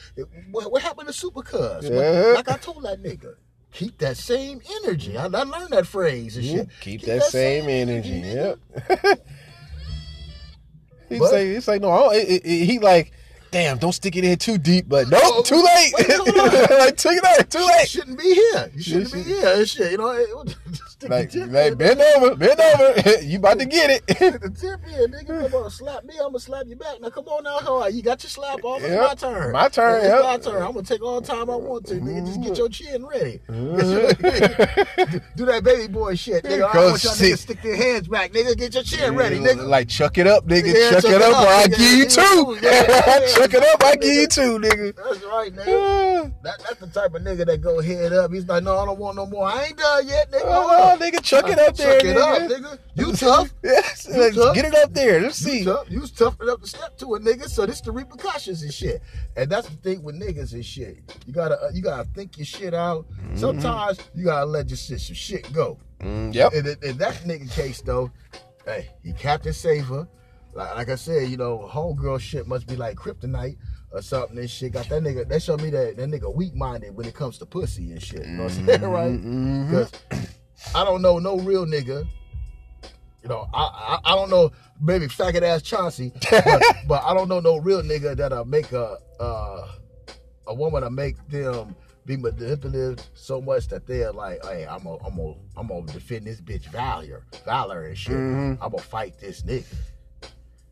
[0.51, 1.89] What, what happened to Super Cuz?
[1.89, 1.97] Yeah.
[1.97, 2.33] Uh-huh.
[2.35, 3.35] Like I told that nigga,
[3.71, 5.17] keep that same energy.
[5.17, 6.69] I, I learned that phrase and shit.
[6.81, 8.21] Keep, that, same energy.
[8.21, 8.59] nigga.
[8.89, 9.19] Yep.
[11.09, 13.11] he say, it's like no, I don't- it- it- he like,
[13.51, 14.87] damn, don't stick it in too deep.
[14.87, 15.93] But nope, Oh, too late.
[15.97, 18.71] wait, like too late, too You shouldn't be here.
[18.75, 19.91] You shouldn't be should- here shit.
[19.91, 20.55] You know, it,
[20.99, 23.19] Stick Like, the tip like bend over, bend over.
[23.23, 24.15] you about to get it.
[24.17, 25.51] Stick the tip in, nigga.
[25.51, 26.15] Come on, slap me.
[26.15, 26.99] I'm gonna slap you back.
[26.99, 28.01] Now come on now, how you?
[28.01, 28.81] got your slap off.
[28.81, 29.01] It's Yep.
[29.07, 29.51] my turn.
[29.51, 30.23] My turn, It's yep.
[30.23, 30.63] my turn.
[30.63, 32.25] I'm gonna take all the time I want to, nigga.
[32.25, 33.39] Just get your chin ready.
[33.49, 35.21] Mhm.
[35.35, 36.67] Do that baby boy shit, nigga.
[36.67, 37.33] I Go want y'all sit.
[37.33, 38.57] niggas stick their hands back, nigga.
[38.57, 39.67] Get your chin ready, nigga.
[39.67, 40.73] Like chuck it up, nigga.
[40.73, 42.57] Yeah, chuck, it up, or I give you two.
[42.63, 43.27] yeah, yeah.
[43.35, 44.95] chuck it up, I give you two, nigga.
[44.95, 46.33] That's right, nigga.
[46.41, 48.31] That, that's the type of nigga that go head up.
[48.33, 49.45] He's like, no, I don't want no more.
[49.45, 50.86] I ain't done yet, nigga.
[50.87, 52.61] Oh, nigga, chuck it up there, Chuck it up, nigga.
[52.61, 52.79] nigga.
[52.95, 53.53] You tough.
[53.63, 54.55] Yes, You tough.
[54.55, 55.19] get it up there.
[55.21, 55.63] Let's You see.
[55.65, 55.89] tough.
[55.89, 59.01] You was tough enough to step to it, nigga, so this the repercussions and shit.
[59.35, 60.99] And that's the thing with niggas and shit.
[61.25, 63.05] You gotta uh, you gotta think your shit out.
[63.35, 65.79] Sometimes you gotta let your shit some shit go.
[66.01, 66.53] Mm, yep.
[66.53, 68.11] In, in, in that nigga case though,
[68.65, 70.07] hey, he Captain Saver.
[70.53, 73.57] Like, like I said, you know, homegirl shit must be like kryptonite
[73.91, 74.71] or something and shit.
[74.73, 77.45] Got that nigga that showed me that that nigga weak minded when it comes to
[77.45, 78.25] pussy and shit.
[78.25, 79.11] You know what I'm saying, right?
[79.11, 79.69] Mhm.
[79.69, 79.91] Because
[80.75, 82.07] I don't know no real nigga.
[83.23, 87.27] You know, I I, I don't know maybe faggot ass Chauncey, but, but I don't
[87.27, 89.67] know no real nigga that'll make a uh,
[90.47, 95.03] a woman to make them be manipulative so much that they're like, hey, I'm gonna
[95.05, 98.13] I'm gonna I'm gonna defend this bitch valor, valor and shit.
[98.13, 98.57] Mhm.
[98.61, 99.65] I'm gonna fight this nigga.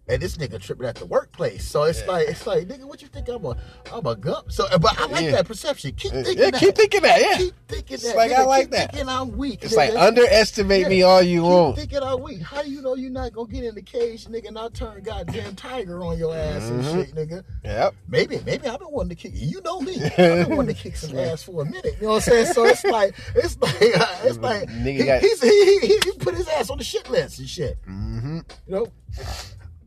[0.08, 2.06] And this nigga tripping at the workplace, so it's Yeah.
[2.12, 3.58] like it's like nigga, what you think I'm a
[3.92, 4.52] I'm a gump?
[4.52, 5.32] So, but I like Yeah.
[5.32, 5.94] that perception.
[5.96, 6.60] Keep thinking Yeah, that.
[6.60, 7.20] keep thinking that.
[7.22, 7.38] Yeah.
[7.38, 8.06] Keep thinking that.
[8.06, 8.36] It's like, nigga.
[8.36, 8.92] I like that.
[8.92, 9.64] Thinking I'm weak.
[9.64, 10.90] It's like underestimate Yeah.
[10.90, 11.50] me all you want.
[11.52, 11.76] Keep want.
[11.78, 12.42] thinking I'm weak.
[12.44, 15.02] How do you know you're not gonna get in the cage, nigga, and I'll turn
[15.02, 16.70] goddamn tiger on your ass Mhm.
[16.70, 17.44] and shit, nigga?
[17.64, 17.96] Yep.
[18.08, 19.48] Maybe, maybe I've been wanting to kick you.
[19.48, 20.04] You know me.
[20.04, 20.16] I've
[20.48, 21.96] been wanting to kick some ass for a minute.
[22.00, 22.54] You know what I'm saying?
[22.54, 26.36] So it's like, it's like, it's like, Nigga he, got- he's, he, he, he put
[26.36, 27.82] his ass on the shit list and shit.
[27.90, 28.40] Mm-hmm.
[28.68, 28.88] You know.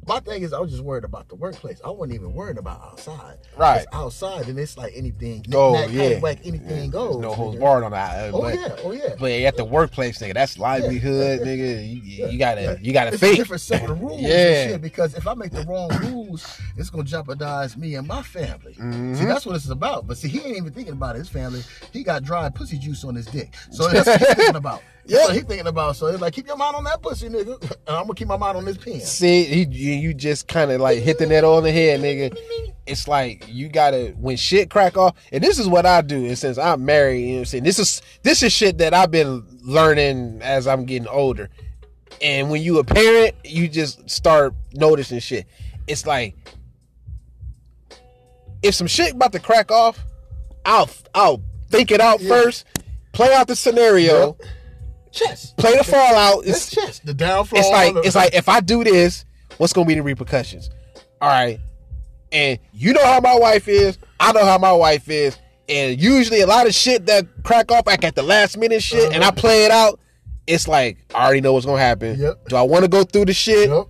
[0.08, 1.82] My thing is, I was just worried about the workplace.
[1.84, 3.36] I wasn't even worried about outside.
[3.58, 3.84] Right.
[3.92, 5.44] Outside, then it's like anything.
[5.54, 6.18] Oh, knick-knack, yeah.
[6.18, 7.10] paddywhack, anything goes.
[7.12, 8.32] There's no holds barred on that.
[8.32, 9.14] Oh but, yeah, oh yeah.
[9.20, 11.86] But at the workplace, nigga, that's livelihood, nigga.
[11.86, 13.34] You, you gotta, you gotta it's think.
[13.34, 14.28] a different set of rules Yeah.
[14.62, 18.22] and shit because if I make the wrong rules, it's gonna jeopardize me and my
[18.22, 18.72] family.
[18.74, 19.26] See, Mhm.
[19.28, 20.06] that's what this is about.
[20.06, 21.60] But see, he ain't even thinking about his family.
[21.92, 23.52] He got dry pussy juice on his dick.
[23.70, 24.82] So that's what he's thinking about.
[25.08, 25.16] Yeah.
[25.16, 25.96] That's what he's thinking about.
[25.96, 27.60] So it's like, keep your mind on that pussy, nigga.
[27.88, 29.00] And I'm gonna keep my mind on this pen.
[29.00, 32.36] See, he, you you just kind of like hit the net on the head, nigga.
[32.86, 36.26] It's like you gotta when shit crack off, and this is what I do.
[36.26, 38.92] And since I'm married, you know what I'm saying this is this is shit that
[38.92, 41.48] I've been learning as I'm getting older.
[42.20, 45.46] And when you a parent, you just start noticing shit.
[45.86, 46.34] It's like
[48.62, 50.04] if some shit about to crack off,
[50.66, 52.28] I'll I'll think it out Yeah.
[52.28, 52.66] first,
[53.12, 54.36] play out the scenario,
[55.12, 55.52] Chess.
[55.56, 56.44] play the fallout.
[56.46, 56.98] It's It's chess.
[57.00, 57.58] The downfall.
[57.58, 59.24] it's like it's like if I do this,
[59.58, 60.70] what's gonna be the repercussions?
[61.20, 61.58] All right,
[62.32, 63.98] and you know how my wife is.
[64.20, 65.36] I know how my wife is,
[65.68, 69.12] and usually a lot of shit that crack off like at the last minute shit,
[69.12, 69.36] and I Uh-huh.
[69.36, 69.98] play it out.
[70.46, 72.18] It's like I already know what's gonna happen.
[72.18, 72.48] Yep.
[72.48, 73.68] Do I want to go through the shit?
[73.68, 73.86] Yep.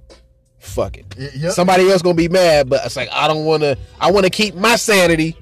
[0.58, 1.06] Fuck it.
[1.18, 1.52] Y- Yep.
[1.52, 3.76] Somebody else gonna be mad, but it's like I don't want to.
[4.00, 5.36] I want to keep my sanity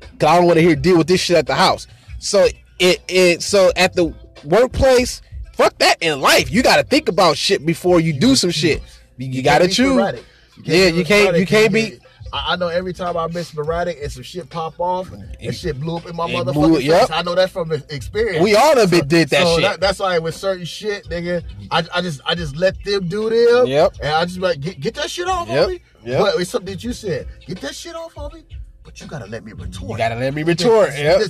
[0.00, 1.86] because I don't want to hear deal with this shit at the house.
[2.18, 2.46] So
[2.78, 4.14] it it so at the
[4.44, 5.22] workplace,
[5.54, 5.96] fuck that.
[6.02, 8.82] In life, you got to think about shit before you do some shit.
[9.16, 9.92] You, you got to choose.
[9.92, 10.24] sporadic.
[10.62, 11.98] Yeah, you can't- you can't be-
[12.32, 15.80] I I know every time I've been sporadic and some shit pop off, and shit
[15.80, 16.84] blew up in my It motherfucking blew- face.
[16.84, 17.10] yep.
[17.10, 18.44] I know that from experience.
[18.44, 19.80] We all done been did that so shit.
[19.80, 23.66] that's why with certain shit, nigga, I, I just I just let them do them.
[23.66, 23.94] Yep.
[24.00, 25.64] And I just like get, get that shit off Yep.
[25.64, 25.80] on me.
[26.04, 26.20] Yep.
[26.20, 27.26] But it's something that you said.
[27.48, 28.44] Get that shit off on me.
[28.82, 29.92] But you gotta let me retort.
[29.92, 30.90] You gotta let me retort.
[30.96, 31.20] Yep.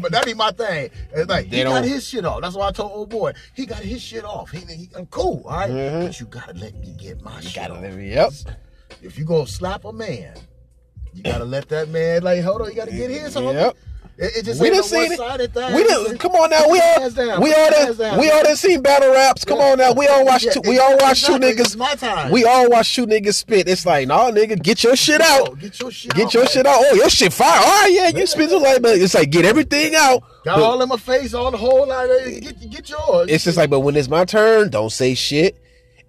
[0.00, 0.90] But that be my thing.
[1.12, 2.40] It's like They he got don't- his shit off.
[2.40, 4.50] That's why I told old boy he got his shit off.
[4.50, 5.70] He, he I'm cool, all right?
[5.70, 6.06] Mhm.
[6.06, 7.82] But you gotta let me get my You shit gotta off.
[7.82, 8.10] let me.
[8.10, 8.32] Yep.
[9.02, 10.36] If you gonna slap a man,
[11.12, 12.68] you gotta let that man like hold on.
[12.70, 13.74] You gotta get his homie.
[14.20, 15.52] It, it just We didn't see it.
[15.54, 15.74] thing.
[15.74, 16.68] We done, come on now.
[16.68, 17.40] We all down.
[17.40, 19.46] we all done, we all done seen battle raps.
[19.46, 19.92] Come on now.
[19.92, 21.60] We all watch Yeah, two, we all watch two niggas.
[21.60, 22.30] It's my time.
[22.30, 23.66] We all watch two niggas spit.
[23.66, 25.58] It's like, nah, nigga, get your shit out.
[25.58, 26.34] Get your shit Get out.
[26.34, 26.52] your man.
[26.52, 26.80] shit out.
[26.84, 27.60] Oh, your shit fire.
[27.60, 30.22] All right, yeah, you spit like, but it's like get everything out.
[30.44, 32.08] Got But all in my face, all the whole line.
[32.40, 33.30] Get, get yours.
[33.30, 35.56] it's just like, but when it's my turn, don't say shit.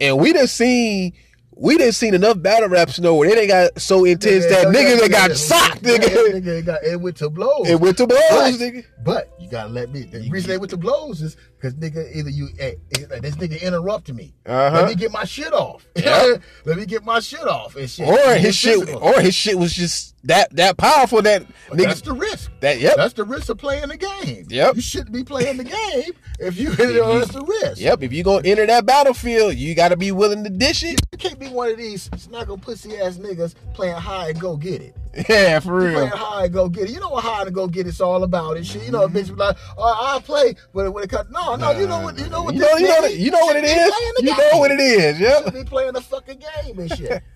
[0.01, 1.13] And we done seen,
[1.61, 5.11] we didn't seen enough battle raps know where they got so intense that niggas that
[5.11, 6.41] got socked, Yeah, nigga.
[6.41, 7.69] nigga got it went to blows.
[7.69, 8.83] It went to blows, But- nigga.
[9.03, 10.03] But you gotta let me.
[10.03, 12.77] The reason they went to blows is because nigga, either you, hey,
[13.11, 14.33] like, this nigga interrupted me.
[14.47, 14.75] Uh-huh.
[14.75, 15.85] Let me get my shit off.
[16.01, 16.41] Yep.
[16.65, 18.07] let me get my shit off and shit.
[18.07, 19.03] Or his shit, physical.
[19.03, 22.51] or his shit was just that that powerful that But that's the risk.
[22.61, 24.47] That yep, That's the risk of playing the game.
[24.49, 24.75] Yep.
[24.75, 26.71] You shouldn't be playing the game if you.
[26.79, 27.79] you know, that's the risk.
[27.79, 28.01] yep.
[28.01, 30.99] If you gonna enter that battlefield, you got to be willing to dish it.
[31.11, 34.81] You can't be one of these snuggle pussy ass niggas playing high and go get
[34.81, 34.95] it.
[35.29, 35.93] Yeah, for You real.
[35.95, 36.91] playing high and go get it.
[36.91, 38.83] You know what high and go get it's all about and shit.
[38.83, 41.71] You know, a bitch be like, oh, I play, but when it comes, no, no,
[41.71, 43.67] you know what, you know what, You know, you know, what- you know what it
[43.67, 43.93] should is.
[44.19, 44.37] You game.
[44.51, 45.17] know what it is.
[45.17, 45.53] Should Yep.
[45.53, 47.23] be playing the fucking game and shit.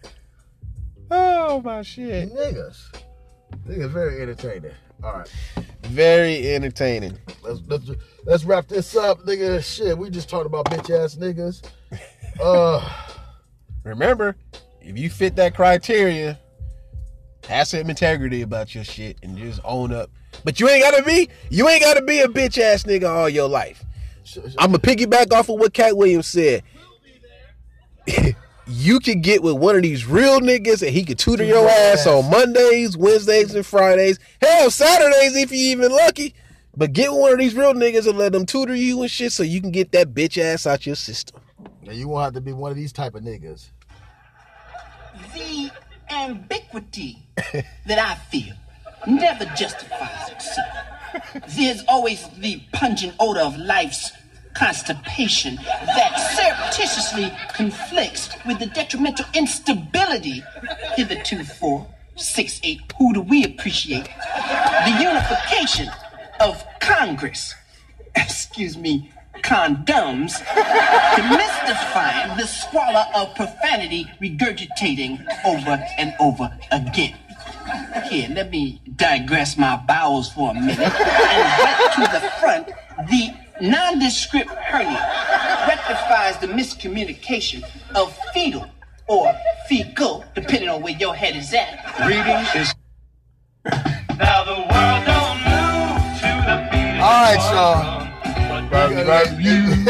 [1.12, 2.34] Oh my shit.
[2.34, 2.78] Niggas,
[3.68, 4.72] niggas very entertaining.
[5.04, 5.30] All right,
[5.84, 7.18] Very entertaining.
[7.44, 7.92] let's let's
[8.26, 9.64] let's wrap this up, nigga.
[9.64, 11.62] Shit, we just talked about bitch ass niggas.
[12.42, 12.82] Uh,
[13.84, 14.36] Remember,
[14.82, 16.40] if you fit that criteria,
[17.48, 20.10] have some integrity about your shit and just own up.
[20.44, 23.48] But you ain't gotta be, you ain't gotta be a bitch ass nigga all your
[23.48, 23.84] life.
[24.24, 26.64] sh- sh- I'm gonna piggyback off of what Katt Williams said.
[28.68, 32.06] you could get with one of these real niggas and he could tutor your ass
[32.08, 34.20] on Mondays, Wednesdays, and Fridays.
[34.42, 36.34] Hell, Saturdays if you even lucky.
[36.78, 39.44] But get one of these real niggas and let them tutor you and shit so
[39.44, 41.40] you can get that bitch ass out your system.
[41.84, 43.70] now you won't have to be one of these type of niggas.
[45.34, 45.72] the
[46.10, 47.20] ambiguity
[47.86, 48.56] that I feel
[49.08, 50.76] never justifies itself.
[51.50, 54.12] There's always the pungent odor of life's
[54.54, 60.44] constipation that surreptitiously conflicts with the detrimental instability
[60.96, 62.82] hitherto for six eight.
[62.98, 64.06] Who do we appreciate?
[64.06, 65.90] The unification
[66.40, 67.54] of Congress.
[68.16, 69.12] Excuse me,
[69.44, 70.34] condoms
[71.16, 77.16] demystifying the squalor of profanity regurgitating over and over again.
[78.10, 82.68] Here, let me digress my bowels for a minute and right to the front.
[83.10, 85.00] The nondescript hernia
[85.68, 87.64] rectifies the miscommunication
[87.96, 88.70] of fetal
[89.08, 89.34] or
[89.68, 92.00] fecal, depending on where your head is at.
[92.08, 92.74] Reading is.
[94.18, 97.02] Now the world don't move to the beat.
[97.02, 98.05] All right, y'all.
[98.64, 99.86] Bobby, Bobby, you.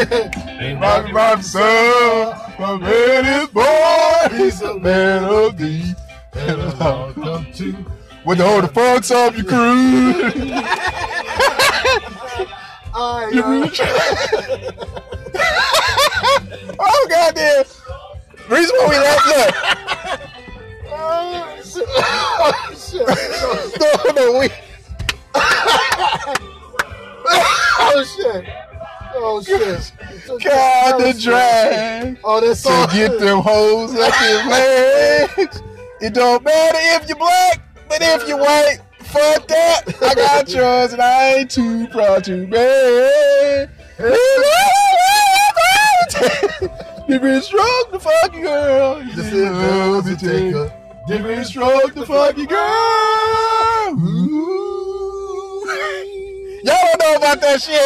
[0.80, 2.34] Bobby, Bobby, son.
[2.58, 4.30] My man is born.
[4.40, 5.94] He's a man of thee.
[6.32, 7.76] And I'll come to.
[8.24, 10.50] With the whole the fucks off your crew.
[12.92, 13.62] All right, y'all.
[16.80, 17.64] oh, goddamn.
[18.48, 19.54] Reason why we laugh, look.
[20.88, 21.88] Oh, shit.
[21.88, 23.06] Oh, shit.
[23.80, 24.48] No, no, we.
[27.28, 28.44] Oh, shit.
[29.14, 29.92] Oh, shit.
[30.44, 32.18] God the drag.
[32.24, 32.86] Oh, that's so.
[32.86, 35.62] To get them hoes up your legs.
[36.00, 39.82] It don't matter if you're black, but if you're white, fuck that.
[40.02, 42.56] I got yours and I ain't too proud to be.
[47.08, 48.96] Different stroke the fucking girl.
[48.98, 53.96] Is Girls It Take a- Different stroke the fucking girl.
[53.96, 54.56] Ooh.
[56.66, 57.80] Y'all don't know about that shit.